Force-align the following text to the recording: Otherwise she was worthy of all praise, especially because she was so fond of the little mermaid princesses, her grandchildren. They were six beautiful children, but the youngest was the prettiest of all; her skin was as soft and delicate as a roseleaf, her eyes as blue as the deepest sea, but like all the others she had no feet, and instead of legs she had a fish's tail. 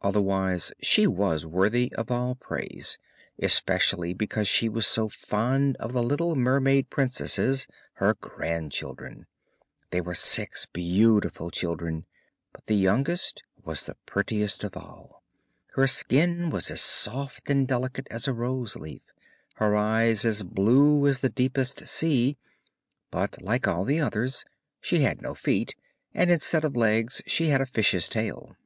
Otherwise 0.00 0.72
she 0.82 1.06
was 1.06 1.46
worthy 1.46 1.92
of 1.92 2.10
all 2.10 2.34
praise, 2.34 2.98
especially 3.40 4.12
because 4.12 4.48
she 4.48 4.68
was 4.68 4.88
so 4.88 5.08
fond 5.08 5.76
of 5.76 5.92
the 5.92 6.02
little 6.02 6.34
mermaid 6.34 6.90
princesses, 6.90 7.68
her 7.92 8.14
grandchildren. 8.14 9.24
They 9.90 10.00
were 10.00 10.16
six 10.16 10.66
beautiful 10.66 11.52
children, 11.52 12.06
but 12.52 12.66
the 12.66 12.74
youngest 12.74 13.44
was 13.62 13.86
the 13.86 13.94
prettiest 14.04 14.64
of 14.64 14.76
all; 14.76 15.22
her 15.74 15.86
skin 15.86 16.50
was 16.50 16.68
as 16.68 16.80
soft 16.80 17.48
and 17.48 17.68
delicate 17.68 18.08
as 18.10 18.26
a 18.26 18.32
roseleaf, 18.32 19.12
her 19.58 19.76
eyes 19.76 20.24
as 20.24 20.42
blue 20.42 21.06
as 21.06 21.20
the 21.20 21.30
deepest 21.30 21.86
sea, 21.86 22.36
but 23.12 23.40
like 23.40 23.68
all 23.68 23.84
the 23.84 24.00
others 24.00 24.44
she 24.80 25.02
had 25.02 25.22
no 25.22 25.36
feet, 25.36 25.76
and 26.12 26.32
instead 26.32 26.64
of 26.64 26.74
legs 26.74 27.22
she 27.28 27.46
had 27.50 27.60
a 27.60 27.66
fish's 27.66 28.08
tail. 28.08 28.56